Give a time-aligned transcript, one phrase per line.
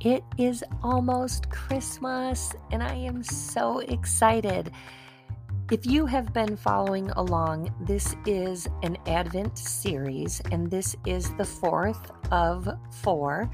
[0.00, 4.72] It is almost Christmas, and I am so excited.
[5.70, 11.44] If you have been following along, this is an Advent series, and this is the
[11.44, 12.66] fourth of
[13.02, 13.50] four.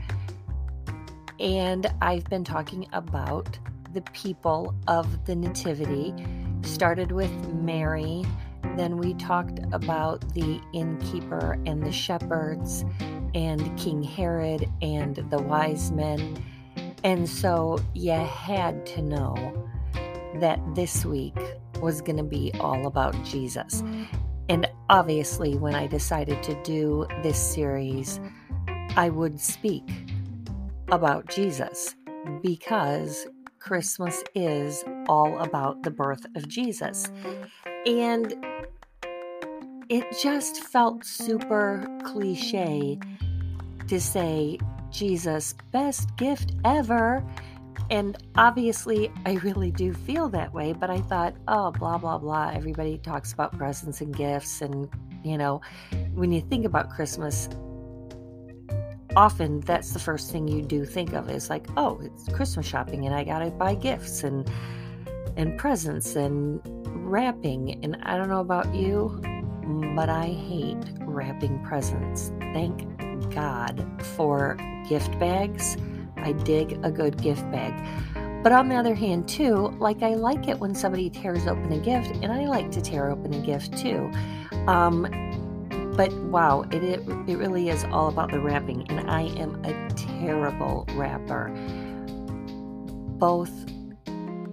[1.40, 3.58] And I've been talking about
[3.92, 6.14] the people of the Nativity.
[6.62, 8.24] Started with Mary,
[8.76, 12.84] then we talked about the innkeeper and the shepherds,
[13.36, 16.42] and King Herod and the wise men.
[17.04, 19.68] And so you had to know
[20.40, 21.36] that this week
[21.82, 23.84] was going to be all about Jesus.
[24.48, 28.18] And obviously, when I decided to do this series,
[28.96, 29.86] I would speak
[30.88, 31.94] about Jesus
[32.42, 33.26] because
[33.58, 37.12] Christmas is all about the birth of Jesus.
[37.84, 38.34] And
[39.90, 42.98] it just felt super cliche
[43.88, 44.58] to say,
[44.90, 47.24] Jesus, best gift ever.
[47.90, 52.50] And obviously, I really do feel that way, but I thought, oh, blah, blah, blah.
[52.54, 54.60] Everybody talks about presents and gifts.
[54.60, 54.88] And,
[55.24, 55.60] you know,
[56.14, 57.48] when you think about Christmas,
[59.16, 63.06] often that's the first thing you do think of is like, oh, it's Christmas shopping
[63.06, 64.48] and I got to buy gifts and
[65.36, 66.60] and presents and
[67.06, 67.84] wrapping.
[67.84, 69.20] And I don't know about you,
[69.94, 72.32] but I hate wrapping presents.
[72.52, 72.95] Thank
[73.36, 74.56] God for
[74.88, 75.76] gift bags.
[76.16, 77.74] I dig a good gift bag.
[78.42, 81.78] But on the other hand, too, like I like it when somebody tears open a
[81.78, 84.10] gift, and I like to tear open a gift too.
[84.66, 85.02] Um,
[85.96, 89.88] but wow, it, it, it really is all about the wrapping, and I am a
[89.94, 91.50] terrible wrapper,
[93.18, 93.52] both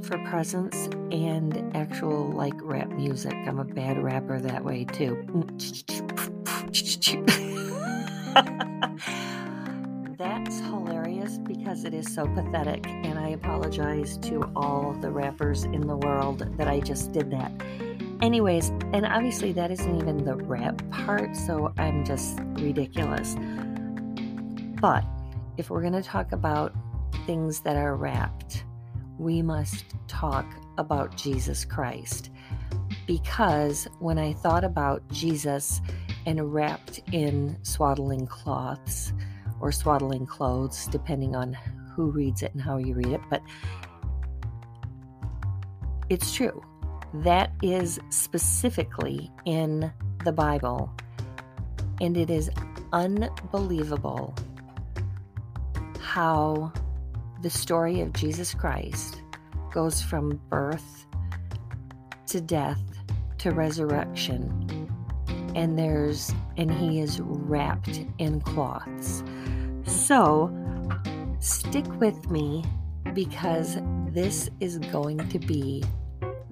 [0.03, 3.34] for presents and actual like rap music.
[3.34, 5.23] I'm a bad rapper that way too.
[10.17, 15.85] That's hilarious because it is so pathetic, and I apologize to all the rappers in
[15.88, 17.52] the world that I just did that.
[18.22, 23.35] Anyways, and obviously that isn't even the rap part, so I'm just ridiculous.
[24.79, 25.03] But
[25.58, 26.74] if we're going to talk about
[27.25, 28.63] things that are wrapped,
[29.19, 30.46] we must talk
[30.78, 32.31] about Jesus Christ.
[33.06, 35.81] Because when I thought about Jesus
[36.25, 39.13] and wrapped in swaddling cloths
[39.59, 41.57] or swaddling clothes, depending on
[41.95, 43.22] who reads it and how you read it.
[43.29, 43.41] But
[46.09, 46.63] it's true.
[47.13, 49.91] That is specifically in
[50.23, 50.91] the Bible.
[52.01, 52.50] And it is
[52.91, 54.35] unbelievable
[56.00, 56.72] how
[57.41, 59.22] the story of Jesus Christ
[59.72, 61.05] goes from birth
[62.28, 62.81] to death
[63.40, 64.62] to resurrection
[65.56, 69.24] and there's and he is wrapped in cloths.
[69.86, 70.52] So
[71.40, 72.64] stick with me
[73.14, 73.78] because
[74.08, 75.84] this is going to be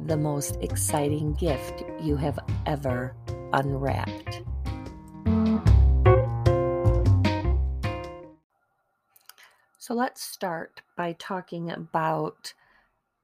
[0.05, 3.15] the most exciting gift you have ever
[3.53, 4.41] unwrapped.
[9.77, 12.53] So let's start by talking about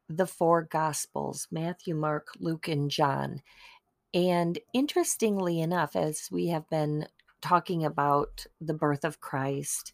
[0.09, 3.41] the four Gospels Matthew, Mark, Luke, and John.
[4.13, 7.07] And interestingly enough, as we have been
[7.41, 9.93] talking about the birth of Christ,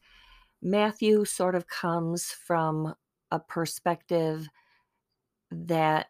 [0.62, 2.96] Matthew sort of comes from
[3.31, 4.47] a perspective
[5.51, 6.07] that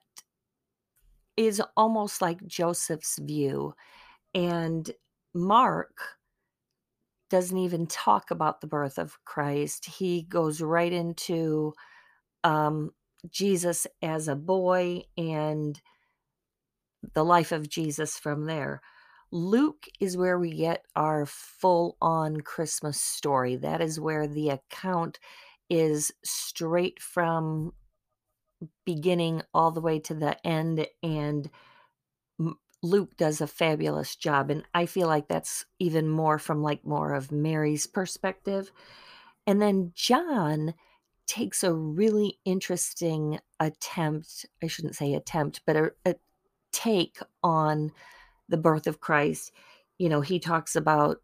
[1.36, 3.74] is almost like Joseph's view.
[4.36, 4.92] And
[5.34, 5.98] Mark
[7.30, 9.86] doesn't even talk about the birth of Christ.
[9.86, 11.74] He goes right into
[12.44, 12.92] um,
[13.32, 15.82] Jesus as a boy and
[17.14, 18.82] the life of Jesus from there.
[19.32, 23.56] Luke is where we get our full on Christmas story.
[23.56, 25.20] That is where the account
[25.70, 27.74] is straight from
[28.86, 31.50] beginning all the way to the end and
[32.82, 37.14] Luke does a fabulous job and I feel like that's even more from like more
[37.14, 38.72] of Mary's perspective.
[39.48, 40.74] And then John
[41.26, 46.16] takes a really interesting attempt, I shouldn't say attempt, but a, a
[46.74, 47.92] take on
[48.50, 49.52] the birth of Christ.
[49.98, 51.20] You know, he talks about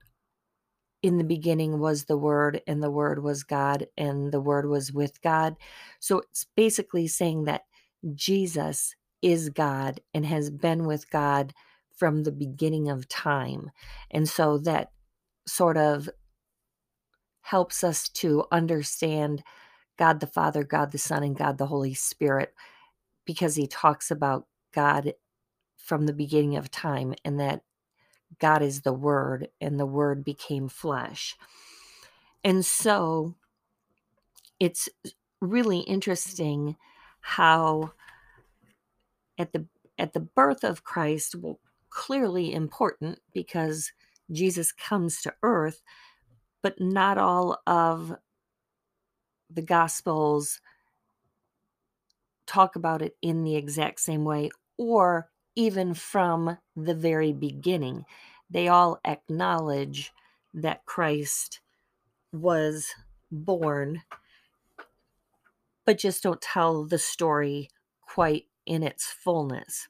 [1.01, 4.91] in the beginning was the Word, and the Word was God, and the Word was
[4.91, 5.55] with God.
[5.99, 7.63] So it's basically saying that
[8.13, 11.53] Jesus is God and has been with God
[11.95, 13.71] from the beginning of time.
[14.11, 14.91] And so that
[15.47, 16.09] sort of
[17.41, 19.43] helps us to understand
[19.97, 22.53] God the Father, God the Son, and God the Holy Spirit
[23.25, 25.13] because he talks about God
[25.89, 27.63] from the beginning of time and that
[28.37, 31.35] God is the Word and the Word became flesh.
[32.43, 33.33] And so
[34.59, 34.87] it's
[35.41, 36.75] really interesting
[37.21, 37.93] how
[39.39, 39.65] at the
[39.97, 41.59] at the birth of Christ, well,
[41.89, 43.91] clearly important because
[44.31, 45.81] Jesus comes to earth,
[46.61, 48.15] but not all of
[49.49, 50.61] the gospels
[52.45, 58.05] talk about it in the exact same way or even from the very beginning.
[58.49, 60.13] They all acknowledge
[60.53, 61.59] that Christ
[62.31, 62.95] was
[63.29, 64.03] born,
[65.83, 67.69] but just don't tell the story
[67.99, 69.89] quite in its fullness.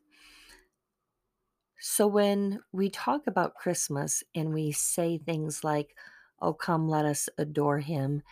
[1.79, 5.95] So when we talk about Christmas and we say things like,
[6.41, 8.23] Oh, come, let us adore him,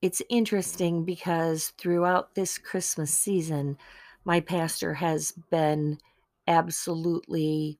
[0.00, 3.76] it's interesting because throughout this Christmas season,
[4.24, 5.98] my pastor has been
[6.46, 7.78] absolutely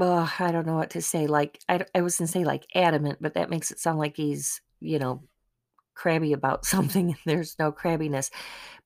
[0.00, 1.26] uh, I don't know what to say.
[1.26, 4.60] Like, I, I was to say like adamant, but that makes it sound like he's,
[4.80, 5.22] you know,
[5.94, 7.16] crabby about something.
[7.26, 8.30] There's no crabbiness.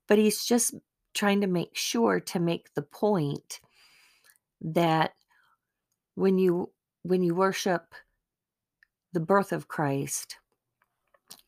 [0.08, 0.74] But he's just
[1.14, 3.60] trying to make sure to make the point
[4.60, 5.12] that
[6.14, 6.70] when you
[7.02, 7.94] when you worship
[9.12, 10.36] the birth of Christ,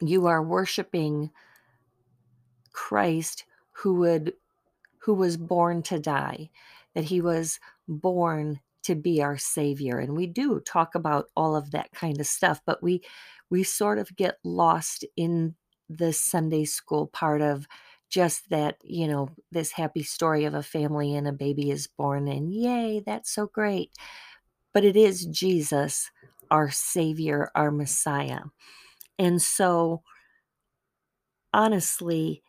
[0.00, 1.30] you are worshiping
[2.72, 4.34] Christ who would
[4.98, 6.50] who was born to die,
[6.94, 7.58] that he was
[7.88, 9.98] born to be our savior.
[9.98, 13.02] And we do talk about all of that kind of stuff, but we
[13.50, 15.54] we sort of get lost in
[15.88, 17.66] the Sunday school part of
[18.08, 22.28] just that, you know, this happy story of a family and a baby is born
[22.28, 23.90] and yay, that's so great.
[24.72, 26.10] But it is Jesus,
[26.50, 28.40] our savior, our Messiah.
[29.18, 30.02] And so
[31.54, 32.42] honestly,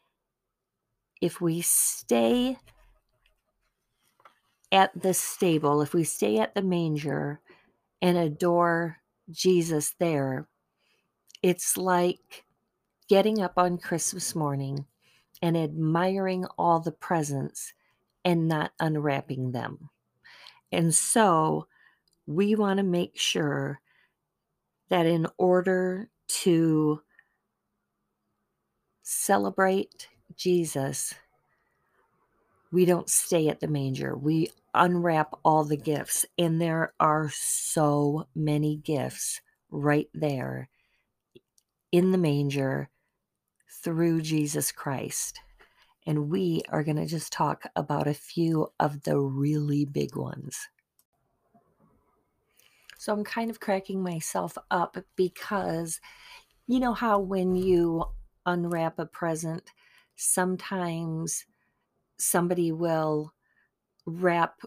[1.24, 2.58] if we stay
[4.74, 7.40] at the stable, if we stay at the manger
[8.02, 8.98] and adore
[9.32, 10.50] Jesus there,
[11.42, 12.44] it's like
[13.08, 14.86] getting up on Christmas morning
[15.42, 17.72] and admiring all the presents
[18.26, 19.90] and not unwrapping them.
[20.74, 21.68] And so
[22.28, 23.80] we want to make sure
[24.90, 26.10] that in order
[26.44, 27.00] to
[29.04, 31.14] celebrate Jesus,
[32.72, 34.18] we don't stay at the manger.
[34.18, 40.70] We unwrap all the gifts, and there are so many gifts right there
[41.92, 42.90] in the manger
[43.84, 45.40] through Jesus Christ.
[46.06, 50.68] And we are going to just talk about a few of the really big ones.
[52.98, 56.00] So I'm kind of cracking myself up because
[56.68, 58.06] you know how when you
[58.46, 59.72] unwrap a present,
[60.16, 61.46] sometimes
[62.18, 63.34] somebody will
[64.06, 64.62] wrap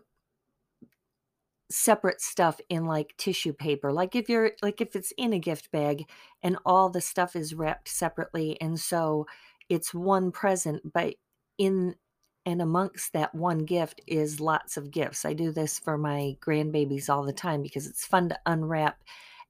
[1.71, 5.71] separate stuff in like tissue paper like if you're like if it's in a gift
[5.73, 6.05] bag
[6.43, 9.27] and all the stuff is wrapped separately and so
[9.69, 11.15] it's one present but
[11.59, 11.97] in
[12.47, 15.25] and amongst that one gift is lots of gifts.
[15.25, 19.03] I do this for my grandbabies all the time because it's fun to unwrap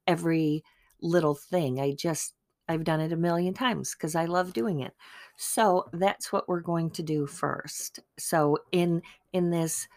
[0.06, 0.64] every
[1.02, 1.78] little thing.
[1.78, 2.32] I just
[2.68, 4.94] i've done it a million times because i love doing it
[5.36, 9.02] so that's what we're going to do first so in
[9.32, 9.88] in this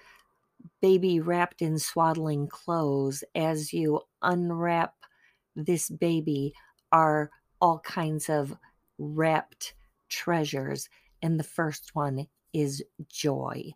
[0.81, 4.93] baby wrapped in swaddling clothes, as you unwrap
[5.55, 6.53] this baby,
[6.91, 7.29] are
[7.61, 8.55] all kinds of
[8.97, 9.73] wrapped
[10.09, 10.89] treasures.
[11.21, 13.71] And the first one is joy.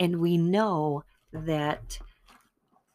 [0.00, 1.98] And we know that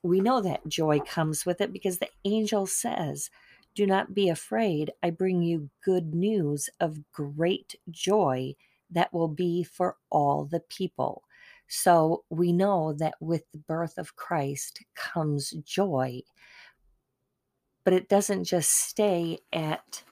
[0.04, 3.30] we know that joy comes with it because the angel says,
[3.76, 4.92] Do not be afraid.
[5.02, 8.56] I bring you good news of great joy
[8.90, 11.24] that will be for all the people.
[11.68, 16.22] So we know that with the birth of Christ comes joy.
[17.86, 20.04] But it doesn't just stay at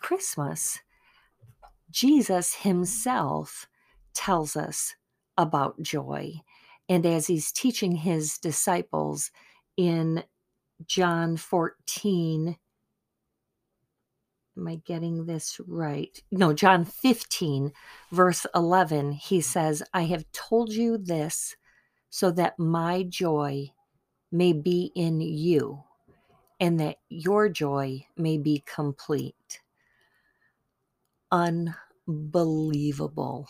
[0.00, 0.78] Christmas.
[1.90, 3.66] Jesus himself
[4.14, 4.94] tells us
[5.36, 6.34] about joy.
[6.88, 9.30] And as he's teaching his disciples
[9.76, 10.22] in
[10.86, 12.56] John 14,
[14.56, 16.22] am I getting this right?
[16.30, 17.72] No, John 15,
[18.12, 21.56] verse 11, he says, I have told you this
[22.10, 23.72] so that my joy
[24.30, 25.82] may be in you
[26.60, 29.60] and that your joy may be complete.
[31.30, 33.48] Unbelievable.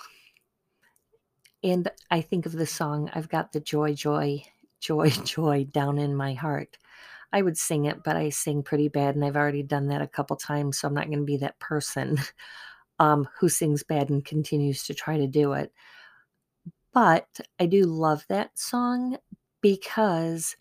[1.63, 4.45] And I think of the song, I've got the joy, joy,
[4.81, 6.77] joy, joy down in my heart.
[7.35, 10.07] I would sing it, but I sing pretty bad, and I've already done that a
[10.07, 12.17] couple times, so I'm not going to be that person
[13.01, 15.73] um, who sings bad and continues to try to do it.
[16.93, 19.19] But I do love that song
[19.61, 20.57] because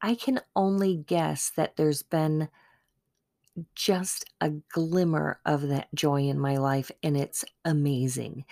[0.00, 2.48] I can only guess that there's been
[3.74, 8.46] just a glimmer of that joy in my life, and it's amazing.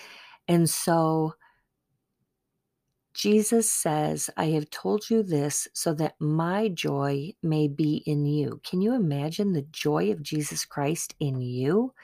[0.49, 1.35] And so
[3.15, 8.61] Jesus says, I have told you this so that my joy may be in you.
[8.65, 11.95] Can you imagine the joy of Jesus Christ in you?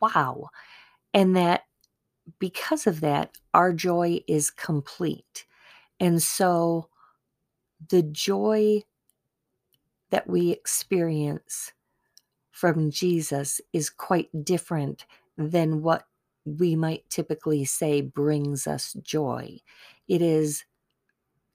[0.00, 0.50] Wow.
[1.12, 1.62] And that
[2.38, 5.46] because of that, our joy is complete.
[5.98, 6.88] And so
[7.88, 8.82] the joy
[10.10, 11.72] that we experience
[12.52, 15.06] from Jesus is quite different
[15.36, 16.06] than what
[16.44, 19.58] we might typically say brings us joy.
[20.08, 20.64] It is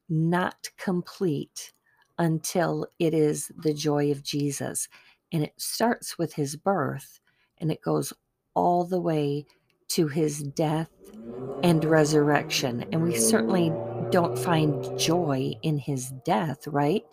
[0.10, 1.74] not complete
[2.18, 4.88] until it is the joy of Jesus.
[5.32, 7.20] And it starts with his birth
[7.60, 8.14] and it goes
[8.56, 9.46] all the way
[9.90, 10.90] to his death
[11.64, 12.86] and resurrection.
[12.92, 13.78] And we certainly
[14.12, 17.04] don't find joy in his death, right?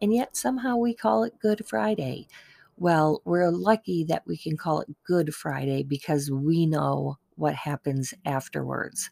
[0.00, 2.28] And yet somehow we call it Good Friday.
[2.76, 8.14] Well, we're lucky that we can call it Good Friday because we know what happens
[8.24, 9.10] afterwards.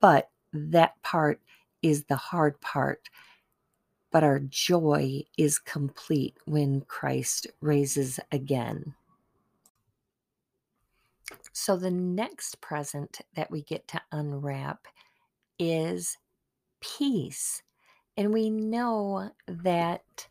[0.00, 1.40] But that part
[1.82, 3.08] is the hard part.
[4.10, 8.94] But our joy is complete when Christ raises again.
[11.52, 14.86] So, the next present that we get to unwrap
[15.58, 16.16] is
[16.80, 17.62] peace.
[18.16, 20.26] And we know that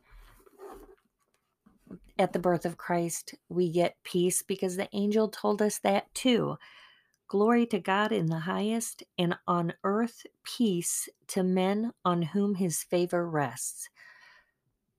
[2.18, 6.58] at the birth of Christ, we get peace because the angel told us that too.
[7.30, 12.84] Glory to God in the highest, and on earth peace to men on whom his
[12.84, 13.88] favor rests.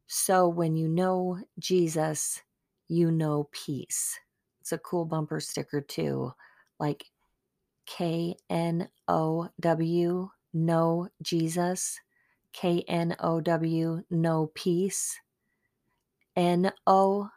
[0.06, 2.40] So when you know Jesus,
[2.86, 4.16] you know peace.
[4.60, 6.32] It's a cool bumper sticker too,
[6.78, 7.04] like
[7.86, 11.98] K N O W, know Jesus,
[12.52, 15.18] K N O W, know peace.
[16.36, 17.28] N O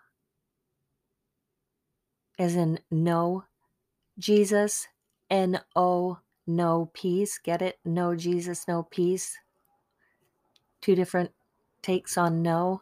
[2.38, 3.43] as in no
[4.17, 4.88] Jesus,
[5.29, 7.38] N O no peace.
[7.38, 7.79] Get it?
[7.86, 9.38] No Jesus, no peace.
[10.82, 11.32] Two different
[11.82, 12.82] takes on no.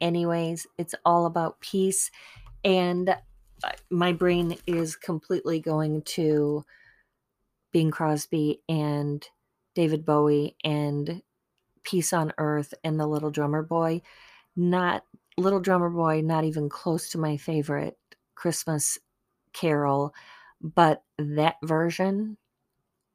[0.00, 2.10] Anyways, it's all about peace.
[2.64, 6.64] And uh, my brain is completely going to
[7.72, 9.26] Bing Crosby and
[9.74, 11.22] David Bowie and
[11.82, 14.02] Peace on Earth and The Little Drummer Boy.
[14.56, 15.04] Not
[15.36, 17.98] Little Drummer Boy, not even close to my favorite
[18.36, 18.98] Christmas
[19.52, 20.14] carol,
[20.60, 22.36] but that version,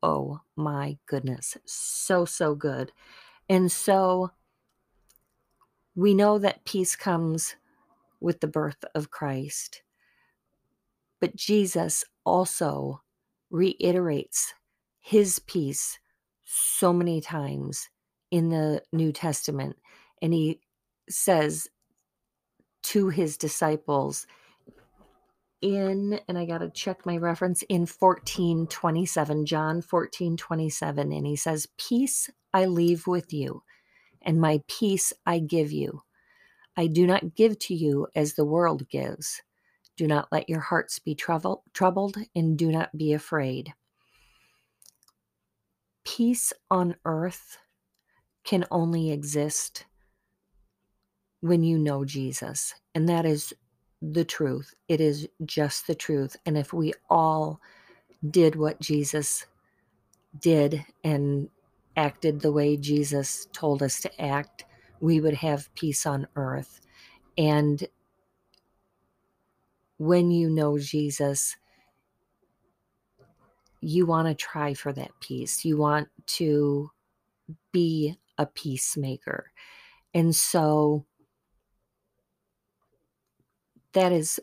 [0.03, 2.91] oh my goodness, so, so good.
[3.47, 4.31] And so
[5.95, 7.55] we know that peace comes
[8.21, 9.81] with the birth of Christ,
[11.19, 13.01] but Jesus also
[13.49, 14.53] reiterates
[14.99, 15.99] his peace
[16.45, 17.89] so many times
[18.31, 19.75] in the New Testament.
[20.21, 20.59] And he
[21.09, 21.67] says
[22.83, 24.27] to his disciples
[25.61, 31.11] in, and I got to check my reference, in 1427, John 14 27.
[31.11, 33.63] And he says, Peace I leave with you,
[34.21, 36.03] and my peace I give you.
[36.77, 39.41] I do not give to you as the world gives.
[39.97, 43.73] Do not let your hearts be trouble, troubled, and do not be afraid.
[46.05, 47.57] Peace on earth
[48.45, 49.85] can only exist
[51.41, 52.73] when you know Jesus.
[52.95, 53.53] And that is
[54.01, 54.73] the truth.
[54.87, 56.35] It is just the truth.
[56.45, 57.59] And if we all
[58.29, 59.45] did what Jesus
[60.39, 61.49] did and
[61.95, 64.65] acted the way Jesus told us to act,
[65.01, 66.81] we would have peace on earth.
[67.37, 67.87] And
[69.97, 71.57] when you know Jesus,
[73.81, 75.63] you want to try for that peace.
[75.63, 76.91] You want to
[77.71, 79.51] be a peacemaker.
[80.13, 81.05] And so
[83.93, 84.39] that is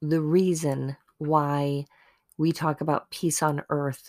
[0.00, 1.84] the reason why
[2.38, 4.08] we talk about peace on earth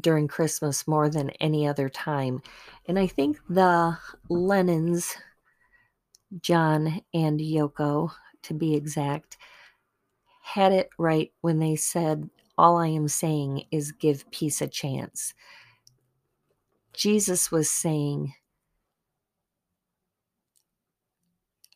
[0.00, 2.42] during Christmas more than any other time.
[2.86, 3.98] And I think the
[4.28, 5.16] Lennons,
[6.40, 8.12] John and Yoko,
[8.44, 9.36] to be exact,
[10.42, 15.34] had it right when they said, All I am saying is give peace a chance.
[16.94, 18.34] Jesus was saying,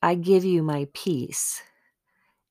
[0.03, 1.63] I give you my peace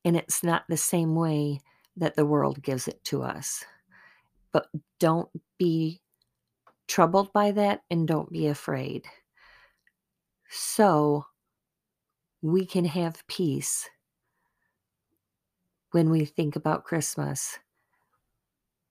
[0.04, 1.60] and it's not the same way
[1.96, 3.64] that the world gives it to us.
[4.52, 4.68] But
[4.98, 6.00] don't be
[6.86, 9.06] troubled by that and don't be afraid.
[10.50, 11.26] So
[12.42, 13.88] we can have peace
[15.92, 17.58] when we think about Christmas.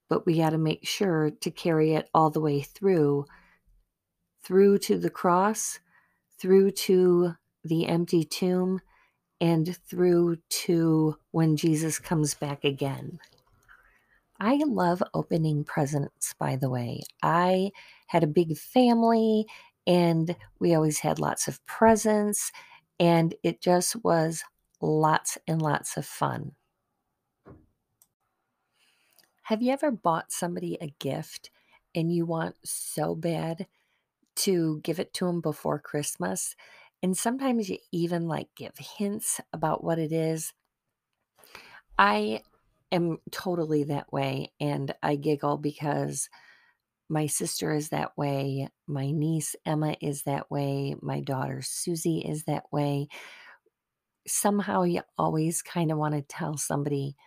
[0.10, 3.26] But we got to make sure to carry it all the way through,
[4.42, 5.80] through to the cross,
[6.40, 8.82] through to the empty tomb
[9.44, 13.20] and through to when Jesus comes back again.
[14.40, 17.02] I love opening presents, by the way.
[17.22, 17.72] I
[18.08, 19.46] had a big family
[19.86, 22.54] and we always had lots of presents,
[23.02, 24.46] and it just was
[24.80, 26.54] lots and lots of fun.
[29.42, 31.52] Have you ever bought somebody a gift
[31.94, 33.68] and you want so bad
[34.38, 36.56] to give it to them before Christmas?
[37.04, 40.54] And sometimes you even like give hints about what it is.
[42.00, 42.44] I
[42.94, 46.30] am totally that way and I giggle because
[47.10, 52.46] my sister is that way, my niece Emma is that way, my daughter Susie is
[52.46, 53.10] that way.
[54.26, 57.18] Somehow you always kind of want to tell somebody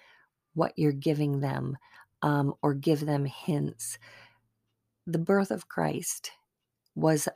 [0.54, 1.76] what you're giving them
[2.22, 3.98] um, or give them hints.
[5.06, 6.30] The birth of Christ
[6.94, 7.28] was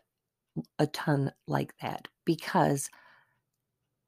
[0.78, 2.90] a ton like that because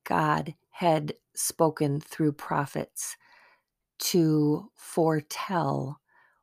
[0.04, 3.16] God had spoken through prophets
[3.98, 6.00] to foretell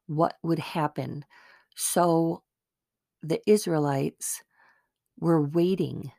[0.08, 1.26] what would happen.
[1.76, 2.44] So
[3.22, 4.42] the Israelites
[5.20, 6.12] were waiting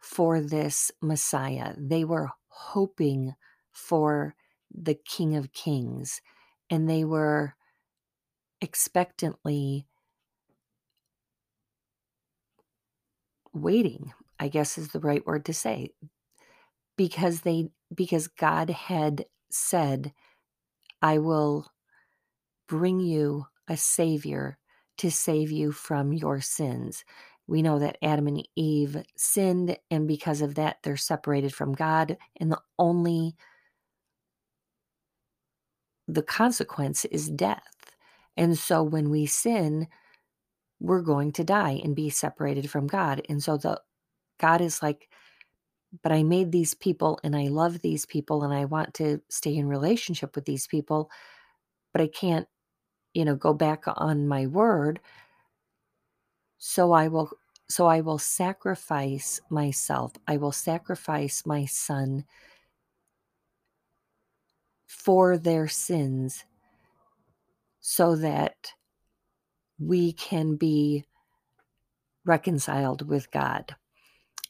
[0.00, 1.74] for this Messiah.
[1.76, 3.34] They were hoping
[3.72, 4.34] for
[4.72, 6.20] the King of Kings
[6.70, 7.54] and they were
[8.60, 9.86] expectantly
[13.54, 15.90] waiting, I guess is the right word to say,
[16.96, 20.12] because they because God had said,
[21.00, 21.70] I will
[22.68, 24.58] bring you a savior
[24.98, 27.04] to save you from your sins.
[27.46, 32.16] We know that Adam and Eve sinned, and because of that, they're separated from God.
[32.40, 33.36] And the only
[36.08, 37.96] the consequence is death.
[38.36, 39.88] And so when we sin,
[40.84, 43.22] we're going to die and be separated from God.
[43.28, 43.80] And so the
[44.38, 45.08] God is like,
[46.02, 49.56] but I made these people and I love these people and I want to stay
[49.56, 51.10] in relationship with these people,
[51.92, 52.46] but I can't,
[53.14, 55.00] you know, go back on my word.
[56.58, 57.30] So I will
[57.70, 60.12] so I will sacrifice myself.
[60.28, 62.24] I will sacrifice my son
[64.86, 66.44] for their sins
[67.80, 68.54] so that
[69.78, 71.04] we can be
[72.24, 73.74] reconciled with God.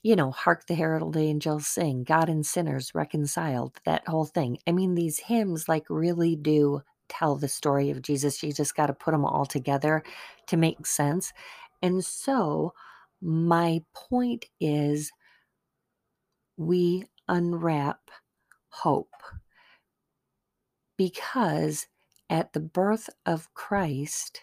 [0.02, 4.58] You know, hark the herald angels sing, God and sinners reconciled, that whole thing.
[4.66, 8.42] I mean, these hymns like really do tell the story of Jesus.
[8.42, 10.02] You just got to put them all together
[10.48, 11.32] to make sense.
[11.82, 12.74] And so,
[13.22, 15.10] my point is
[16.56, 18.10] we unwrap
[18.68, 19.08] hope
[20.96, 21.87] because
[22.28, 24.42] at the birth of Christ,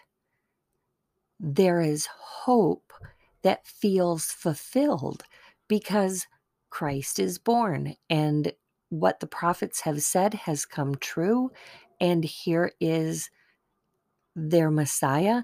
[1.42, 2.92] there is hope
[3.42, 5.24] that feels fulfilled
[5.68, 6.28] because
[6.70, 8.52] Christ is born and
[8.90, 11.50] what the prophets have said has come true.
[12.00, 13.28] And here is
[14.36, 15.42] their Messiah.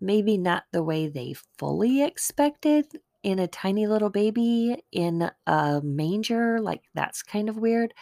[0.00, 2.86] Maybe not the way they fully expected
[3.22, 6.58] in a tiny little baby in a manger.
[6.58, 7.92] Like that's kind of weird.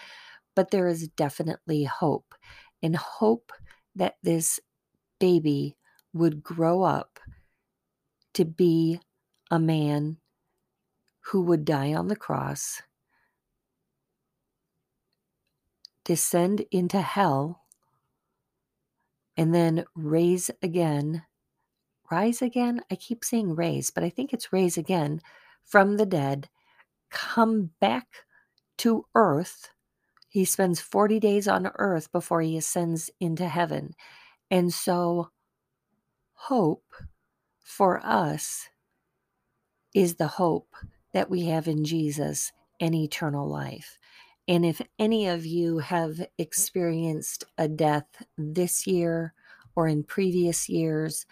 [0.54, 2.34] But there is definitely hope
[2.80, 3.50] and hope
[3.96, 4.60] that this
[5.18, 5.76] baby
[6.14, 7.20] would grow up
[8.32, 9.00] to be
[9.50, 10.16] a man
[11.26, 12.82] who would die on the cross,
[16.04, 17.62] descend into hell,
[19.36, 21.24] and then raise again.
[22.10, 22.82] Rise again?
[22.90, 25.20] I keep saying raise, but I think it's raise again
[25.64, 26.48] from the dead,
[27.10, 28.06] come back
[28.78, 29.70] to earth.
[30.28, 33.94] He spends 40 days on earth before he ascends into heaven.
[34.50, 35.30] And so
[36.48, 36.84] hope
[37.64, 38.68] for us
[39.94, 40.74] is the hope
[41.14, 43.98] that we have in Jesus and eternal life.
[44.46, 48.04] And if any of you have experienced a death
[48.36, 49.32] this year
[49.74, 51.24] or in previous years,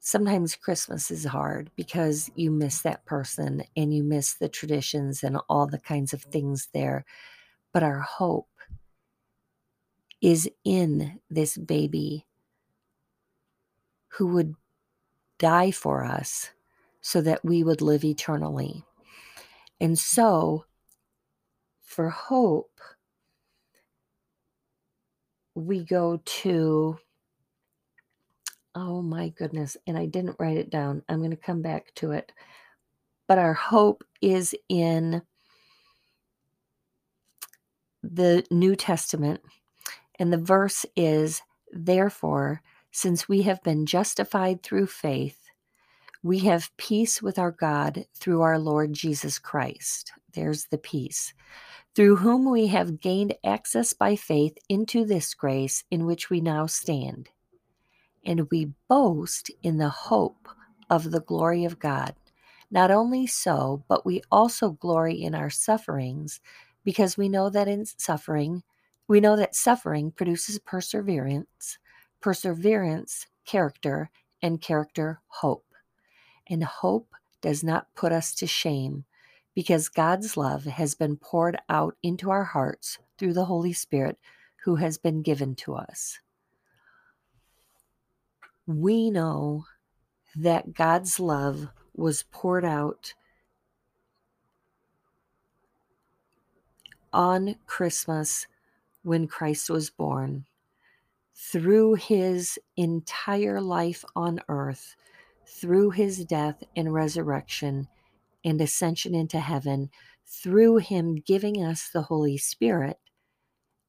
[0.00, 5.36] sometimes Christmas is hard because you miss that person and you miss the traditions and
[5.50, 7.04] all the kinds of things there.
[7.70, 8.48] But our hope
[10.22, 12.24] is in this baby
[14.12, 14.54] who would
[15.38, 16.50] die for us
[17.00, 18.84] so that we would live eternally.
[19.80, 20.66] And so,
[21.80, 22.78] for hope,
[25.54, 26.98] we go to,
[28.74, 31.02] oh my goodness, and I didn't write it down.
[31.08, 32.32] I'm going to come back to it.
[33.26, 35.22] But our hope is in
[38.02, 39.40] the New Testament,
[40.18, 41.40] and the verse is,
[41.72, 42.60] Therefore,
[42.92, 45.38] since we have been justified through faith,
[46.22, 50.12] We have peace with our God through our Lord Jesus Christ.
[50.34, 51.34] There's the peace.
[51.96, 56.66] Through whom we have gained access by faith into this grace in which we now
[56.66, 57.30] stand.
[58.24, 60.48] And we boast in the hope
[60.90, 62.14] of the glory of God.
[62.70, 66.40] Not only so, but we also glory in our sufferings
[66.84, 68.62] because we know that in suffering,
[69.08, 71.78] we know that suffering produces perseverance,
[72.22, 75.66] perseverance, character, and character, hope.
[76.48, 77.08] And hope
[77.42, 79.04] does not put us to shame
[79.54, 84.18] because God's love has been poured out into our hearts through the Holy Spirit
[84.64, 86.20] who has been given to us.
[88.66, 89.66] We know
[90.36, 93.12] that God's love was poured out
[97.12, 98.46] on Christmas
[99.02, 100.46] when Christ was born.
[101.34, 104.96] Through his entire life on earth,
[105.46, 107.88] through his death and resurrection
[108.44, 109.90] and ascension into heaven,
[110.26, 112.98] through him giving us the Holy Spirit,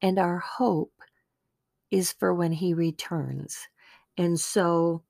[0.02, 0.92] and our hope
[1.90, 3.68] is for when he returns.
[4.16, 5.02] And so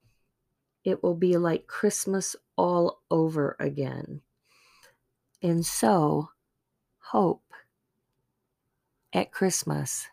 [0.84, 4.20] it will be like Christmas all over again.
[5.42, 6.30] And so,
[6.98, 7.42] hope
[9.12, 10.06] at Christmas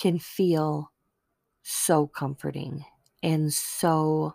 [0.00, 0.90] can feel
[1.62, 2.84] so comforting
[3.22, 4.34] and so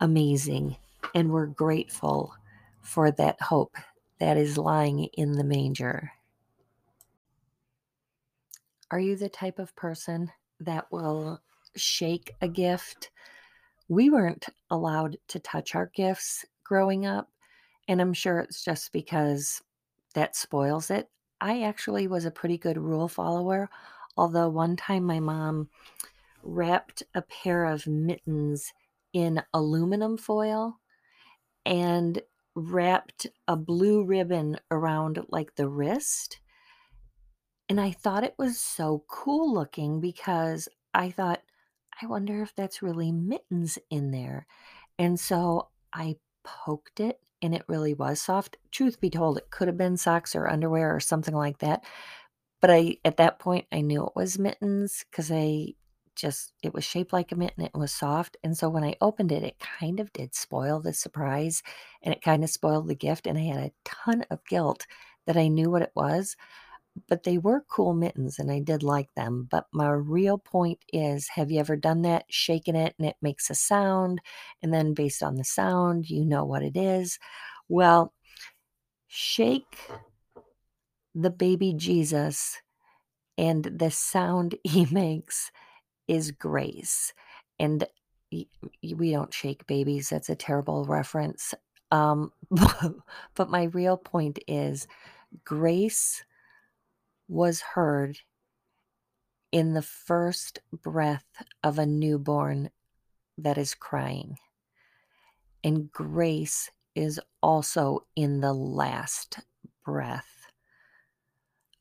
[0.00, 0.76] amazing.
[1.14, 2.34] And we're grateful
[2.82, 3.76] for that hope
[4.18, 6.12] that is lying in the manger.
[8.90, 11.40] Are you the type of person that will
[11.76, 13.10] shake a gift.
[13.88, 17.30] We weren't allowed to touch our gifts growing up,
[17.88, 19.62] and I'm sure it's just because
[20.14, 21.08] that spoils it.
[21.40, 23.68] I actually was a pretty good rule follower,
[24.16, 25.68] although one time my mom
[26.42, 28.72] wrapped a pair of mittens
[29.12, 30.78] in aluminum foil
[31.64, 32.22] and
[32.54, 36.40] wrapped a blue ribbon around like the wrist.
[37.68, 41.42] And I thought it was so cool looking because I thought,
[42.00, 44.46] I wonder if that's really mittens in there.
[44.98, 48.56] And so I poked it and it really was soft.
[48.70, 51.84] Truth be told, it could have been socks or underwear or something like that.
[52.60, 55.74] But I at that point I knew it was mittens because I
[56.14, 58.36] just it was shaped like a mitten, it was soft.
[58.42, 61.62] And so when I opened it, it kind of did spoil the surprise
[62.02, 63.26] and it kind of spoiled the gift.
[63.26, 64.86] And I had a ton of guilt
[65.26, 66.36] that I knew what it was
[67.08, 69.46] but they were cool mittens and I did like them.
[69.50, 72.24] But my real point is have you ever done that?
[72.30, 74.20] Shaken it and it makes a sound.
[74.62, 77.18] And then based on the sound, you know what it is.
[77.68, 78.14] Well,
[79.08, 79.78] shake
[81.16, 82.60] the baby Jesus,
[83.38, 85.50] and the sound he makes
[86.06, 87.12] is grace.
[87.58, 87.86] And
[88.30, 90.10] we don't shake babies.
[90.10, 91.54] That's a terrible reference.
[91.90, 92.32] Um,
[93.34, 94.86] but my real point is
[95.44, 96.22] grace
[97.28, 98.18] was heard
[99.52, 101.24] in the first breath
[101.64, 102.70] of a newborn
[103.38, 104.36] that is crying.
[105.64, 109.40] And grace is also in the last
[109.84, 110.35] breath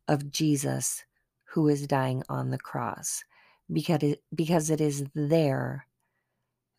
[0.08, 1.04] of Jesus
[1.46, 3.24] who is dying on the cross
[3.72, 5.88] because it, because it is there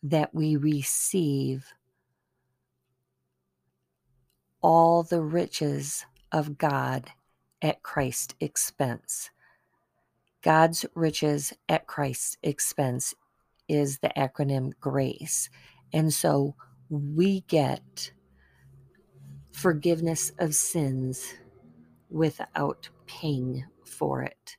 [0.03, 1.73] that we receive
[4.61, 7.11] all the riches of God
[7.61, 9.29] at Christ's expense.
[10.41, 13.13] God's riches at Christ's expense
[13.67, 15.49] is the acronym GRACE.
[15.93, 16.55] And so
[16.89, 18.11] we get
[19.51, 21.33] forgiveness of sins
[22.09, 24.57] without paying for it.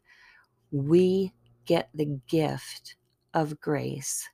[0.71, 1.33] We
[1.65, 2.97] get the gift
[3.35, 4.29] of grace.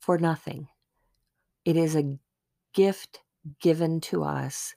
[0.00, 0.68] For nothing.
[1.64, 2.18] It is a
[2.74, 3.20] gift
[3.60, 4.74] given to us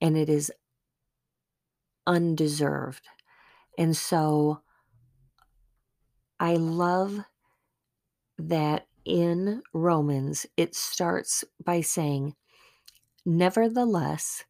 [0.00, 0.50] and it is
[2.06, 3.06] undeserved.
[3.78, 4.62] And so
[6.40, 7.20] I love
[8.38, 12.34] that in Romans it starts by saying,
[13.24, 14.44] Nevertheless,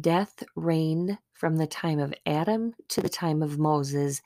[0.00, 4.20] death reigned from the time of Adam to the time of Moses,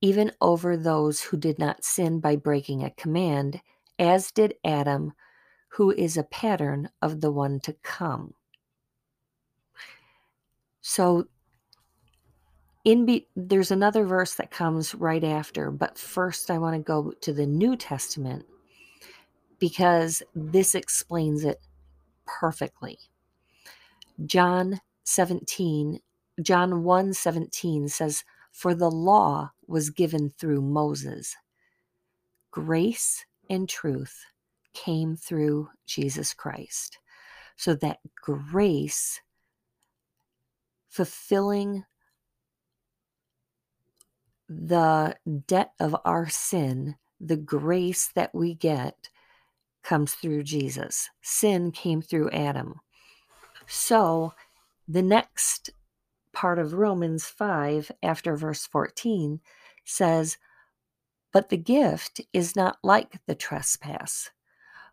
[0.00, 3.60] even over those who did not sin by breaking a command,
[3.98, 5.12] as did Adam
[5.70, 8.34] who is a pattern of the one to come.
[10.80, 11.28] So
[12.84, 17.12] in be, there's another verse that comes right after, but first I want to go
[17.20, 18.46] to the New Testament
[19.58, 21.60] because this explains it
[22.40, 22.98] perfectly.
[24.26, 26.00] John 17,
[26.42, 31.36] John 1 17 says, For the law was given through Moses.
[32.50, 34.24] Grace and truth
[34.74, 36.98] came through Jesus Christ.
[37.56, 39.20] So that grace,
[40.88, 41.84] fulfilling
[44.48, 49.10] the debt of our sin, the grace that we get
[49.88, 51.08] comes through Jesus.
[51.22, 52.78] Sin came through Adam.
[53.66, 54.34] So
[54.86, 55.70] the next
[56.34, 59.40] part of Romans 5, after verse 14,
[59.86, 60.36] says,
[61.32, 64.30] But the gift is not like the trespass.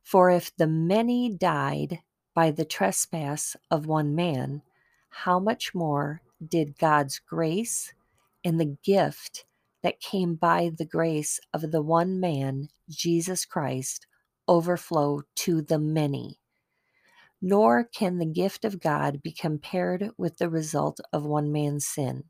[0.01, 1.99] For if the many died
[2.33, 4.61] by the trespass of one man,
[5.09, 7.93] how much more did God's grace
[8.45, 9.43] and the gift
[9.83, 14.07] that came by the grace of the one man, Jesus Christ,
[14.47, 16.39] overflow to the many?
[17.41, 22.25] Nor can the gift of God be compared with the result of one man's sin.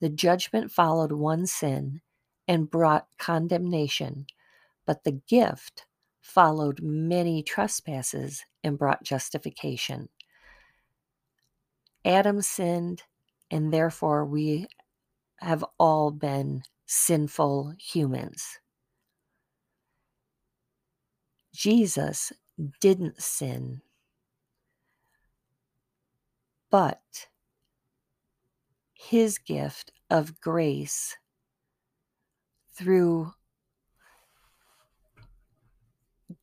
[0.00, 2.02] The judgment followed one sin
[2.46, 4.26] and brought condemnation,
[4.86, 5.86] but the gift
[6.20, 10.08] followed many trespasses and brought justification.
[12.04, 13.02] Adam sinned,
[13.50, 14.66] and therefore we
[15.38, 18.58] have all been sinful humans.
[21.56, 22.34] Jesus
[22.80, 23.80] didn't sin,
[26.70, 27.28] but
[28.92, 31.16] his gift of grace
[32.74, 33.32] through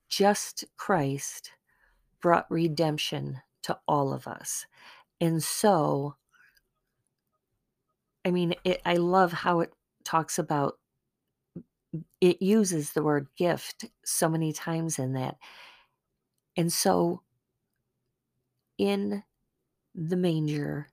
[0.10, 1.52] just Christ
[2.20, 4.66] brought redemption to all of us.
[5.22, 6.16] And so,
[8.26, 9.74] I mean, it, I love how it
[10.04, 10.80] talks about,
[12.22, 15.38] it uses the word gift so many times in that.
[16.58, 17.22] And so,
[18.78, 19.24] in
[19.96, 20.90] the manger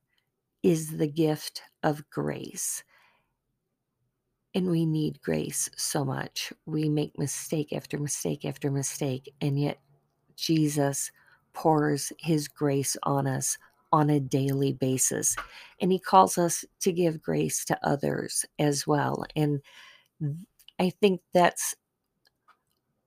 [0.63, 2.83] is the gift of grace.
[4.55, 6.53] And we need grace so much.
[6.67, 9.81] We make mistake after mistake after mistake, and yet
[10.37, 11.13] Jesus
[11.53, 13.57] pours his grace on us
[13.93, 15.37] on a daily basis.
[15.81, 19.25] And he calls us to give grace to others as well.
[19.37, 19.61] And
[20.81, 21.77] I think that's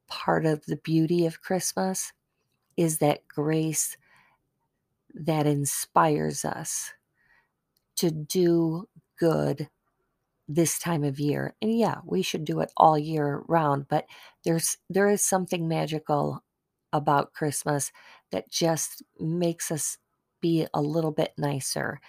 [0.07, 2.13] part of the beauty of Christmas
[2.77, 3.97] is that grace
[5.13, 6.93] that inspires us
[7.97, 8.87] to do
[9.19, 9.69] good
[10.47, 11.55] this time of year.
[11.61, 14.07] And yeah, we should do it all year round, but
[14.45, 16.43] there's there is something magical
[16.93, 17.91] about Christmas
[18.31, 19.97] that just makes us
[20.41, 22.01] be a little bit nicer.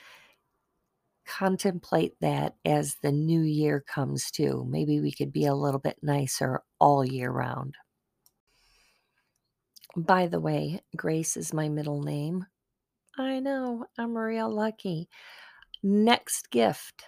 [1.26, 4.64] Contemplate that as the new year comes too.
[4.68, 7.76] Maybe we could be a little bit nicer all year round.
[9.96, 12.46] By the way, Grace is my middle name.
[13.16, 15.08] I know, I'm real lucky.
[15.82, 17.04] Next gift.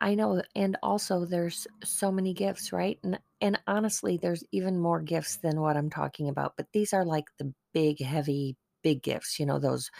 [0.00, 2.98] I know, and also there's so many gifts, right?
[3.04, 7.04] And and honestly, there's even more gifts than what I'm talking about, but these are
[7.04, 9.90] like the big heavy big gifts, you know, those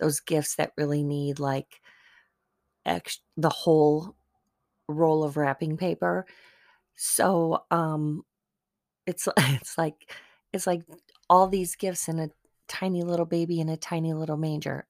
[0.00, 1.80] those gifts that really need like
[2.86, 4.16] ex- the whole
[4.88, 6.26] roll of wrapping paper.
[6.96, 8.24] So, um
[9.06, 10.14] it's it's like
[10.52, 10.82] it's like
[11.28, 12.30] all these gifts in a
[12.68, 14.86] tiny little baby in a tiny little manger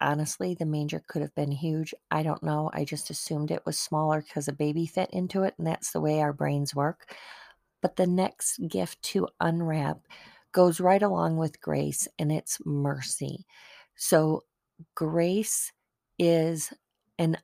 [0.00, 1.94] honestly, the manger could have been huge.
[2.10, 2.70] I don't know.
[2.74, 6.00] I just assumed it was smaller because a baby fit into it, and that's the
[6.00, 7.14] way our brains work.
[7.80, 9.98] But the next gift to unwrap
[10.52, 13.46] goes right along with grace, and it's mercy.
[13.96, 14.42] So,
[14.94, 15.72] grace
[16.18, 16.72] is
[17.18, 17.38] an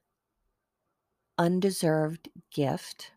[1.36, 3.12] undeserved gift.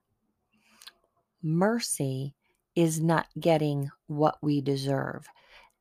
[1.41, 2.35] Mercy
[2.75, 5.27] is not getting what we deserve.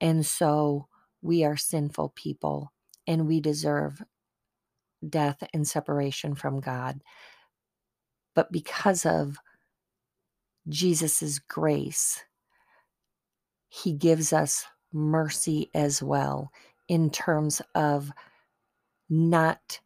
[0.00, 0.88] And so
[1.22, 2.72] we are sinful people
[3.06, 4.02] and we deserve
[5.06, 7.02] death and separation from God.
[8.34, 9.38] But because of
[10.68, 12.24] Jesus' grace,
[13.68, 16.50] he gives us mercy as well
[16.88, 18.10] in terms of
[19.08, 19.80] not,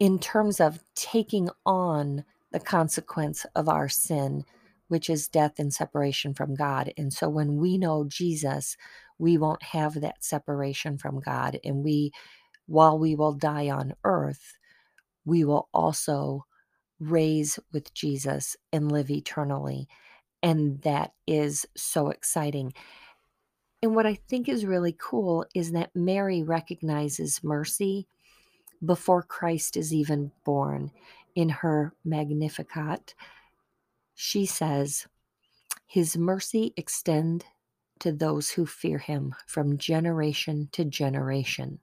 [0.00, 4.44] in terms of taking on the consequence of our sin,
[4.88, 6.92] which is death and separation from God.
[6.96, 8.76] And so when we know Jesus,
[9.18, 11.60] we won't have that separation from God.
[11.62, 12.10] And we,
[12.66, 14.56] while we will die on earth,
[15.24, 16.46] we will also
[16.98, 19.86] raise with Jesus and live eternally.
[20.42, 22.72] And that is so exciting.
[23.82, 28.08] And what I think is really cool is that Mary recognizes mercy
[28.84, 30.90] before Christ is even born.
[31.34, 33.14] In her Magnificat,
[34.14, 35.06] she says,
[35.86, 37.44] His mercy extend
[38.00, 41.78] to those who fear him from generation to generation.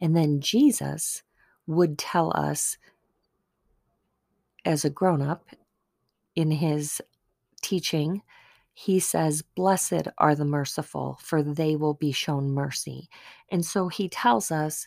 [0.00, 1.22] And then Jesus
[1.66, 2.78] would tell us
[4.64, 5.46] as a grown up
[6.34, 7.00] in his
[7.62, 8.22] teaching,
[8.72, 13.08] he says, Blessed are the merciful, for they will be shown mercy.
[13.50, 14.86] And so he tells us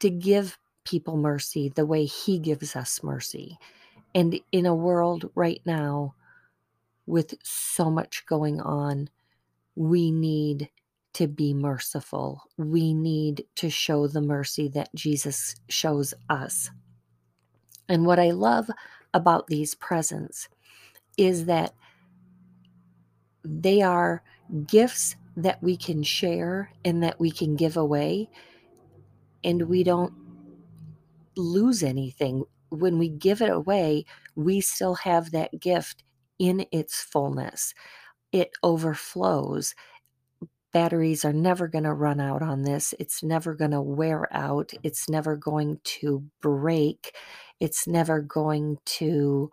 [0.00, 3.58] to give people mercy the way he gives us mercy.
[4.14, 6.14] And in a world right now
[7.06, 9.10] with so much going on,
[9.74, 10.70] we need
[11.14, 12.42] to be merciful.
[12.56, 16.70] We need to show the mercy that Jesus shows us.
[17.88, 18.70] And what I love
[19.14, 20.48] about these presents
[21.16, 21.74] is that
[23.44, 24.22] they are
[24.66, 28.28] gifts that we can share and that we can give away,
[29.46, 30.12] and we don't
[31.36, 32.44] lose anything.
[32.70, 34.04] When we give it away,
[34.34, 36.02] we still have that gift
[36.38, 37.72] in its fullness.
[38.32, 39.74] It overflows.
[40.72, 42.92] Batteries are never going to run out on this.
[42.98, 44.72] It's never going to wear out.
[44.82, 47.14] It's never going to break.
[47.60, 49.50] It's never going to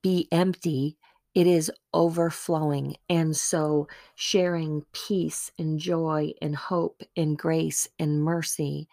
[0.00, 0.96] be empty.
[1.36, 2.96] It is overflowing.
[3.10, 8.88] And so, sharing peace and joy and hope and grace and mercy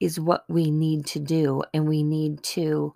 [0.00, 1.64] is what we need to do.
[1.74, 2.94] And we need to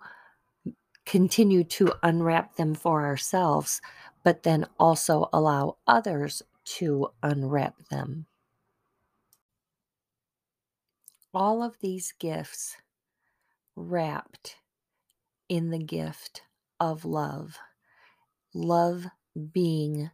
[1.05, 3.81] continue to unwrap them for ourselves,
[4.23, 6.41] but then also allow others
[6.79, 8.25] to unwrap them.
[11.35, 12.77] All of these gifts
[13.75, 14.55] wrapped
[15.47, 16.41] in the gift
[16.79, 17.57] of love,
[18.53, 19.07] love
[19.51, 20.09] being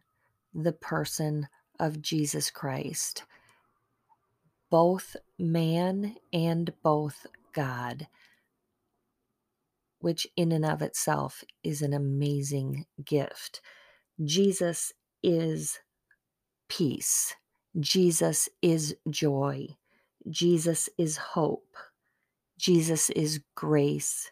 [0.54, 1.48] the person
[1.78, 3.24] of Jesus Christ,
[4.70, 8.08] both man and both God
[10.06, 13.60] which in and of itself is an amazing gift.
[14.24, 15.80] Jesus is
[16.68, 17.34] peace.
[17.78, 19.66] Jesus is joy.
[20.30, 21.76] Jesus is hope.
[22.58, 24.30] Jesus is grace.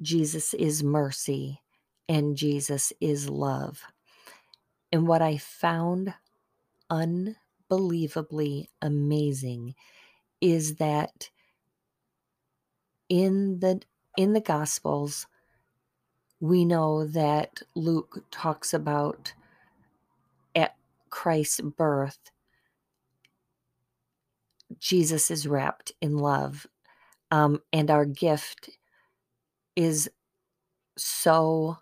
[0.00, 1.60] Jesus is mercy.
[2.08, 3.82] And Jesus is love.
[4.92, 6.14] And what I found
[6.90, 9.74] unbelievably amazing
[10.40, 11.30] is that
[13.08, 13.80] in the
[14.16, 15.26] in the Gospels,
[16.40, 19.32] we know that Luke talks about
[20.54, 20.76] at
[21.10, 22.18] Christ's birth,
[24.78, 26.66] Jesus is wrapped in love.
[27.30, 28.70] Um, and our gift
[29.76, 30.10] is
[30.96, 31.78] so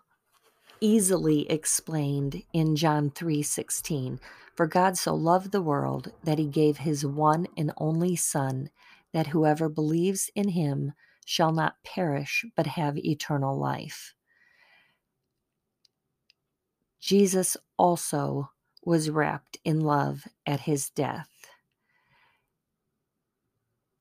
[0.81, 4.19] easily explained in John 3:16
[4.55, 8.69] for God so loved the world that he gave his one and only son
[9.13, 10.93] that whoever believes in him
[11.25, 14.13] shall not perish, but have eternal life.
[16.99, 18.51] Jesus also
[18.83, 21.29] was wrapped in love at his death.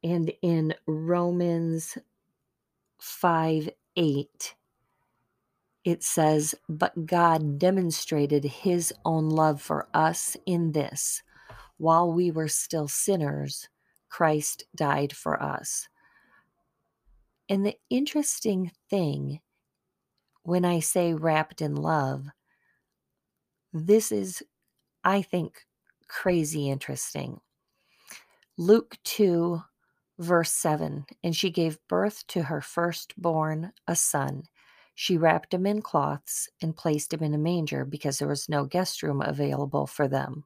[0.03, 1.99] And in Romans
[3.01, 4.55] 5 8,
[5.85, 11.23] it says, But God demonstrated his own love for us in this
[11.83, 13.69] while we were still sinners,
[14.09, 15.89] Christ died for us.
[17.49, 19.41] And the interesting thing
[20.45, 22.27] when I say wrapped in love,
[23.73, 24.45] this is,
[25.03, 25.67] I think,
[26.07, 27.41] crazy interesting.
[28.57, 29.61] Luke 2,
[30.19, 34.45] verse 7 And she gave birth to her firstborn, a son.
[34.95, 38.65] She wrapped him in cloths and placed him in a manger because there was no
[38.65, 40.45] guest room available for them.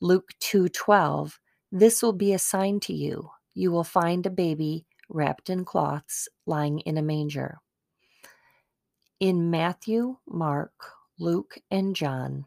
[0.00, 1.38] Luke 2:12
[1.72, 3.30] This will be a sign to you.
[3.54, 7.58] You will find a baby wrapped in cloths, lying in a manger.
[9.20, 12.46] In Matthew, Mark, Luke, and John,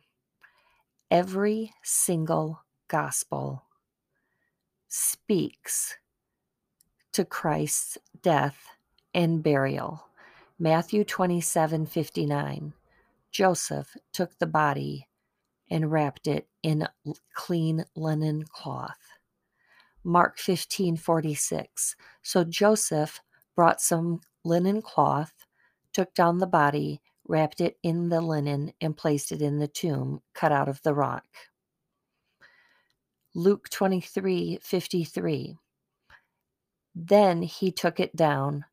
[1.09, 3.63] every single gospel
[4.87, 5.97] speaks
[7.13, 8.67] to Christ's death
[9.13, 10.07] and burial.
[10.59, 12.73] Matthew 27:59.
[13.31, 15.07] Joseph took the body
[15.69, 16.87] and wrapped it in
[17.33, 19.17] clean linen cloth.
[20.03, 21.95] Mark 15:46.
[22.21, 23.21] So Joseph
[23.55, 25.45] brought some linen cloth,
[25.93, 30.21] took down the body, wrapped it in the linen, and placed it in the tomb
[30.33, 31.25] cut out of the rock.
[33.33, 35.57] Luke 23 53.
[36.95, 38.65] Then he took it down,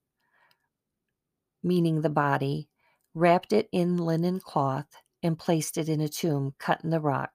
[1.63, 2.69] meaning the body,
[3.15, 4.89] wrapped it in linen cloth,
[5.23, 7.33] and placed it in a tomb cut in the rock,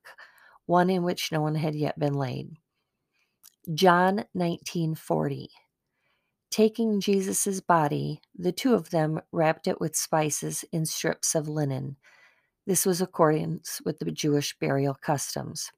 [0.65, 2.57] one in which no one had yet been laid.
[3.73, 5.47] John 19:40
[6.51, 11.97] Taking Jesus' body, the two of them wrapped it with spices in strips of linen.
[12.67, 15.71] This was accordance with the Jewish burial customs.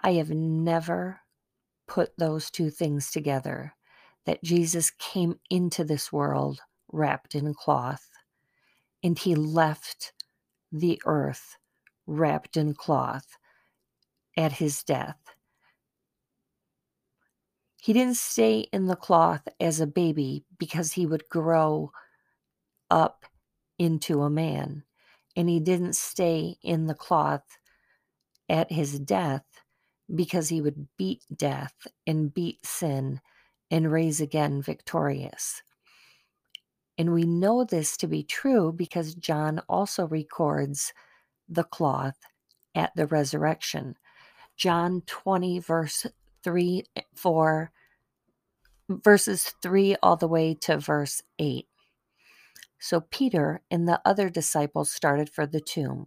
[0.00, 1.20] I have never
[1.86, 3.74] put those two things together
[4.26, 6.60] that Jesus came into this world
[6.92, 8.08] wrapped in cloth,
[9.02, 10.12] and he left
[10.72, 11.56] the earth
[12.06, 13.36] wrapped in cloth
[14.36, 15.18] at his death.
[17.80, 21.92] He didn't stay in the cloth as a baby because he would grow
[22.90, 23.26] up
[23.78, 24.84] into a man.
[25.36, 27.58] And he didn't stay in the cloth
[28.48, 29.44] at his death
[30.14, 33.20] because he would beat death and beat sin
[33.70, 35.62] and raise again victorious.
[36.96, 40.92] And we know this to be true because John also records
[41.48, 42.18] the cloth
[42.74, 43.96] at the resurrection.
[44.56, 46.06] John 20, verse
[46.44, 47.72] 3, eh, 4,
[48.88, 51.66] verses 3 all the way to verse 8.
[52.78, 56.06] So Peter and the other disciples started for the tomb.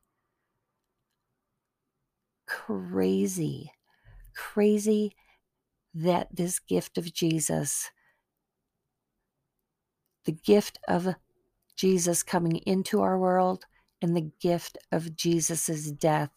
[2.51, 3.71] Crazy,
[4.35, 5.15] crazy
[5.93, 7.89] that this gift of Jesus,
[10.25, 11.15] the gift of
[11.77, 13.63] Jesus coming into our world,
[14.01, 16.31] and the gift of Jesus' death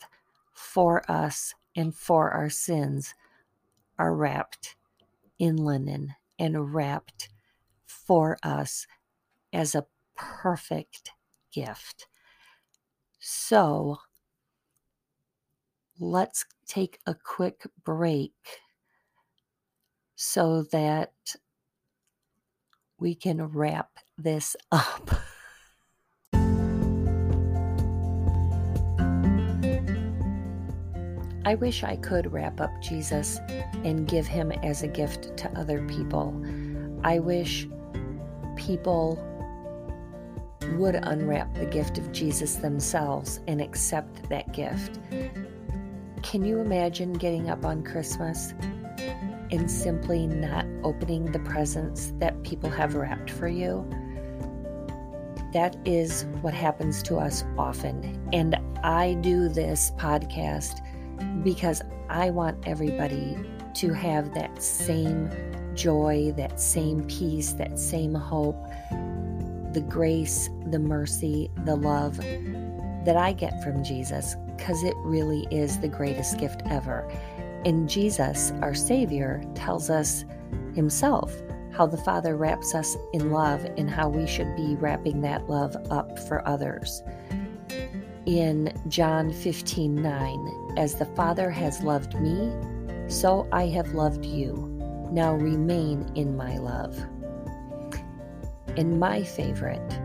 [0.52, 3.14] for us and for our sins
[3.98, 4.76] are wrapped
[5.40, 7.28] in linen and wrapped
[7.86, 8.86] for us
[9.52, 11.10] as a perfect
[11.52, 12.06] gift.
[13.18, 13.98] So
[15.98, 18.32] let's take a quick break
[20.16, 21.12] so that
[22.98, 25.10] we can wrap this up.
[31.46, 33.38] I wish I could wrap up Jesus
[33.84, 36.42] and give him as a gift to other people.
[37.04, 37.68] I wish
[38.56, 39.22] people
[40.76, 44.98] would unwrap the gift of Jesus themselves and accept that gift.
[46.24, 48.54] Can you imagine getting up on Christmas
[49.50, 53.86] and simply not opening the presents that people have wrapped for you?
[55.52, 58.26] That is what happens to us often.
[58.32, 60.80] And I do this podcast
[61.44, 63.36] because I want everybody
[63.74, 65.30] to have that same
[65.74, 68.56] joy, that same peace, that same hope
[69.74, 75.78] the grace, the mercy, the love that I get from Jesus because it really is
[75.78, 77.08] the greatest gift ever.
[77.64, 80.24] And Jesus, our Savior, tells us
[80.74, 81.34] himself
[81.72, 85.76] how the Father wraps us in love and how we should be wrapping that love
[85.90, 87.02] up for others.
[88.26, 92.52] In John 15 9, as the Father has loved me,
[93.08, 94.70] so I have loved you.
[95.10, 96.96] Now remain in my love.
[98.76, 100.00] And my favorite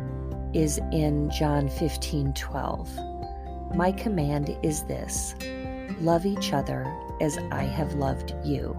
[0.53, 3.08] is in John 15 12.
[3.75, 5.35] My command is this
[6.01, 6.91] love each other
[7.21, 8.75] as I have loved you.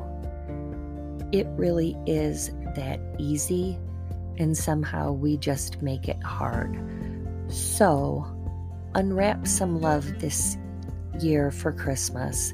[1.33, 3.79] It really is that easy,
[4.39, 6.79] and somehow we just make it hard.
[7.49, 8.27] So,
[8.95, 10.57] unwrap some love this
[11.21, 12.53] year for Christmas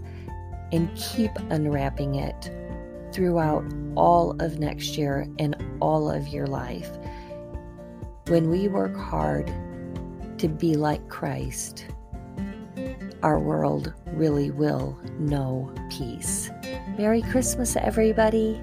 [0.72, 2.50] and keep unwrapping it
[3.12, 3.64] throughout
[3.94, 6.90] all of next year and all of your life.
[8.26, 9.46] When we work hard
[10.38, 11.86] to be like Christ,
[13.22, 16.50] our world really will know peace.
[16.96, 18.60] Merry Christmas, everybody.